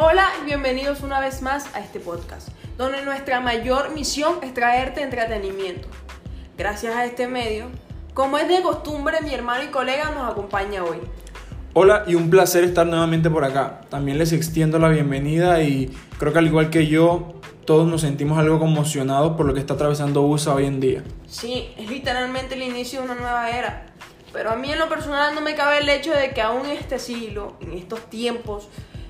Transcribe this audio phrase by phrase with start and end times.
[0.00, 5.02] Hola y bienvenidos una vez más a este podcast, donde nuestra mayor misión es traerte
[5.02, 5.88] entretenimiento.
[6.56, 7.66] Gracias a este medio,
[8.14, 10.98] como es de costumbre, mi hermano y colega nos acompaña hoy.
[11.72, 13.80] Hola y un placer estar nuevamente por acá.
[13.88, 18.38] También les extiendo la bienvenida y creo que al igual que yo, todos nos sentimos
[18.38, 21.02] algo conmocionados por lo que está atravesando USA hoy en día.
[21.26, 23.86] Sí, es literalmente el inicio de una nueva era.
[24.32, 26.76] Pero a mí en lo personal no me cabe el hecho de que aún en
[26.76, 28.68] este siglo, en estos tiempos,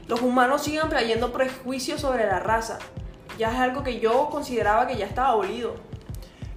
[0.08, 2.78] los humanos sigan trayendo prejuicios sobre la raza.
[3.38, 5.74] Ya es algo que yo consideraba que ya estaba abolido.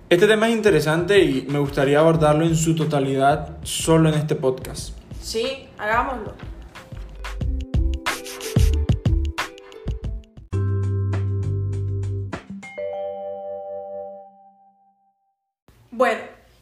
[0.10, 4.98] Este tema es interesante y me gustaría abordarlo en su totalidad solo en este podcast.
[5.22, 6.34] Sí, hagámoslo.
[15.91, 16.22] Bueno,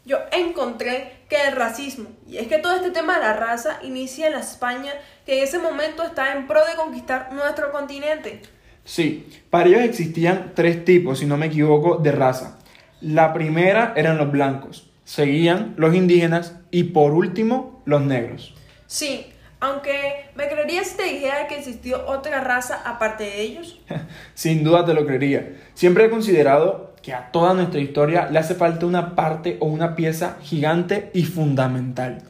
[0.09, 4.25] yo encontré que el racismo, y es que todo este tema de la raza inicia
[4.25, 4.91] en la España,
[5.23, 8.41] que en ese momento está en pro de conquistar nuestro continente.
[8.83, 12.57] Sí, para ellos existían tres tipos, si no me equivoco, de raza.
[13.01, 18.55] La primera eran los blancos, seguían los indígenas y por último los negros.
[18.87, 19.27] Sí,
[19.59, 23.79] aunque me creería si te dijera que existió otra raza aparte de ellos.
[24.33, 25.53] Sin duda te lo creería.
[25.73, 29.95] Siempre he considerado que a toda nuestra historia le hace falta una parte o una
[29.95, 32.23] pieza gigante y fundamental.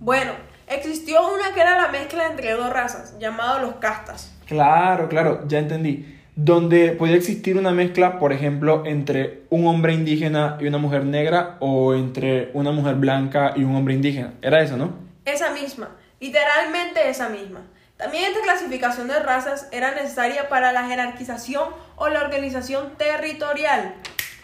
[0.00, 0.32] Bueno,
[0.66, 4.32] existió una que era la mezcla entre dos razas, llamado los castas.
[4.46, 6.10] Claro, claro, ya entendí.
[6.36, 11.56] Donde podía existir una mezcla, por ejemplo, entre un hombre indígena y una mujer negra
[11.60, 14.34] o entre una mujer blanca y un hombre indígena.
[14.42, 14.94] Era eso, ¿no?
[15.24, 15.90] Esa misma,
[16.24, 17.60] literalmente esa misma.
[17.98, 23.94] También esta clasificación de razas era necesaria para la jerarquización o la organización territorial.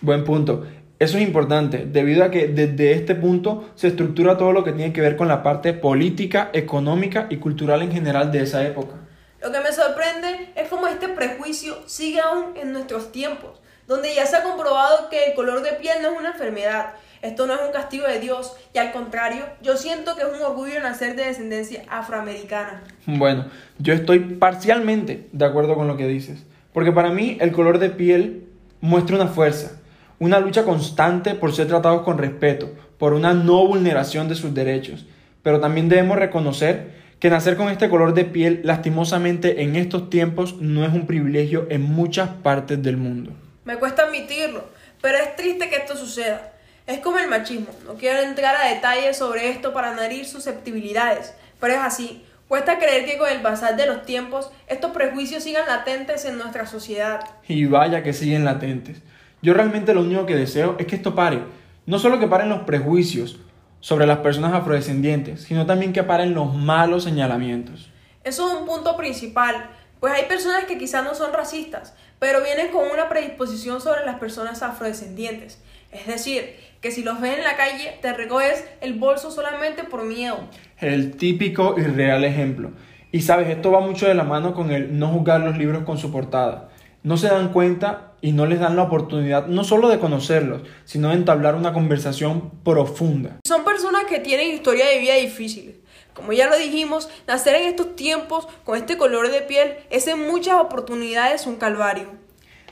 [0.02, 0.66] Buen punto.
[0.98, 4.92] Eso es importante, debido a que desde este punto se estructura todo lo que tiene
[4.92, 8.96] que ver con la parte política, económica y cultural en general de esa época.
[9.40, 14.26] Lo que me sorprende es cómo este prejuicio sigue aún en nuestros tiempos, donde ya
[14.26, 16.90] se ha comprobado que el color de piel no es una enfermedad,
[17.22, 20.42] esto no es un castigo de Dios, y al contrario, yo siento que es un
[20.42, 22.82] orgullo nacer de descendencia afroamericana.
[23.06, 23.47] Bueno,
[23.78, 27.91] yo estoy parcialmente de acuerdo con lo que dices, porque para mí el color de
[27.91, 28.47] piel
[28.81, 29.72] muestra una fuerza,
[30.19, 35.06] una lucha constante por ser tratados con respeto, por una no vulneración de sus derechos.
[35.42, 40.56] Pero también debemos reconocer que nacer con este color de piel lastimosamente en estos tiempos
[40.60, 43.32] no es un privilegio en muchas partes del mundo.
[43.64, 44.64] Me cuesta admitirlo,
[45.00, 46.50] pero es triste que esto suceda.
[46.86, 51.34] Es como el machismo, no quiero entrar a detalles sobre esto para no herir susceptibilidades,
[51.60, 52.24] pero es así.
[52.48, 56.66] Cuesta creer que con el pasar de los tiempos estos prejuicios sigan latentes en nuestra
[56.66, 57.20] sociedad.
[57.46, 59.02] Y vaya que siguen latentes.
[59.40, 61.44] Yo realmente lo único que deseo es que esto pare.
[61.86, 63.38] No solo que paren los prejuicios
[63.78, 67.88] sobre las personas afrodescendientes, sino también que paren los malos señalamientos.
[68.24, 69.70] Eso es un punto principal,
[70.00, 74.19] pues hay personas que quizás no son racistas, pero vienen con una predisposición sobre las
[74.19, 75.62] personas afrodescendientes.
[75.93, 80.05] Es decir, que si los ven en la calle te recoges el bolso solamente por
[80.05, 80.38] miedo.
[80.78, 82.71] El típico y real ejemplo.
[83.12, 85.99] Y sabes, esto va mucho de la mano con el no juzgar los libros con
[85.99, 86.71] su portada.
[87.03, 91.09] No se dan cuenta y no les dan la oportunidad no solo de conocerlos, sino
[91.09, 93.38] de entablar una conversación profunda.
[93.47, 95.77] Son personas que tienen historia de vida difíciles.
[96.20, 100.26] Como ya lo dijimos, nacer en estos tiempos con este color de piel es en
[100.26, 102.08] muchas oportunidades un calvario.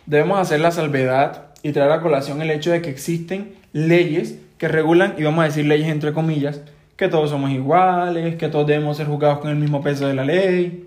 [0.04, 4.68] Debemos hacer la salvedad y traer a colación el hecho de que existen leyes que
[4.68, 6.60] regulan, y vamos a decir leyes entre comillas,
[6.96, 10.24] que todos somos iguales, que todos debemos ser juzgados con el mismo peso de la
[10.24, 10.86] ley,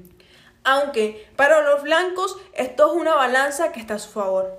[0.64, 4.52] aunque para los blancos esto es una balanza que está a su favor.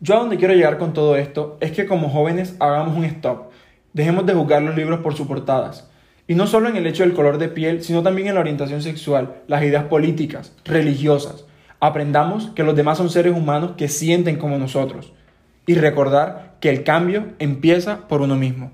[0.00, 3.50] Yo a donde quiero llegar con todo esto es que como jóvenes hagamos un stop.
[3.92, 5.90] Dejemos de juzgar los libros por sus portadas.
[6.30, 8.82] Y no solo en el hecho del color de piel, sino también en la orientación
[8.82, 11.46] sexual, las ideas políticas, religiosas.
[11.80, 15.14] Aprendamos que los demás son seres humanos que sienten como nosotros.
[15.64, 18.72] Y recordar que el cambio empieza por uno mismo.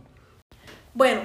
[0.94, 1.20] Bueno,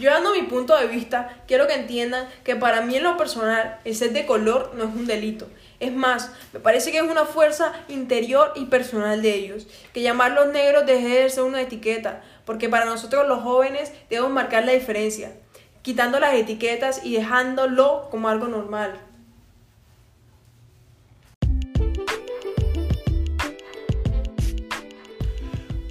[0.00, 3.78] yo dando mi punto de vista, quiero que entiendan que para mí en lo personal
[3.84, 5.48] el ser de color no es un delito.
[5.80, 9.66] Es más, me parece que es una fuerza interior y personal de ellos.
[9.92, 14.64] Que llamarlos negros deje de ser una etiqueta, porque para nosotros los jóvenes debemos marcar
[14.64, 15.32] la diferencia,
[15.84, 18.94] quitando las etiquetas y dejándolo como algo normal.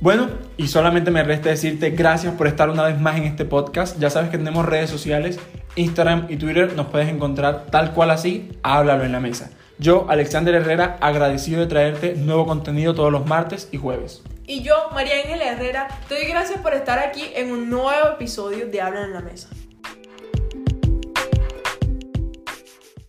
[0.02, 4.00] Bueno, y solamente me resta decirte gracias por estar una vez más en este podcast.
[4.00, 5.40] Ya sabes que tenemos redes sociales,
[5.76, 6.74] Instagram y Twitter.
[6.76, 9.52] Nos puedes encontrar tal cual así, háblalo en la mesa.
[9.78, 14.24] Yo, Alexander Herrera, agradecido de traerte nuevo contenido todos los martes y jueves.
[14.48, 18.68] Y yo, María Ángel Herrera, te doy gracias por estar aquí en un nuevo episodio
[18.68, 19.50] de Habla en la Mesa.